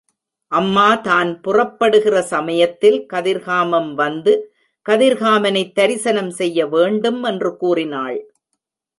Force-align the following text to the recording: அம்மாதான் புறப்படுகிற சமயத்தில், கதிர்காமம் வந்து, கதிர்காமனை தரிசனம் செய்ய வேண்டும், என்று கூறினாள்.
அம்மாதான் 0.51 1.41
புறப்படுகிற 1.41 2.21
சமயத்தில், 2.21 3.05
கதிர்காமம் 3.13 3.93
வந்து, 3.93 4.53
கதிர்காமனை 4.89 5.71
தரிசனம் 5.71 6.29
செய்ய 6.29 6.67
வேண்டும், 6.67 7.23
என்று 7.23 7.57
கூறினாள். 7.57 8.19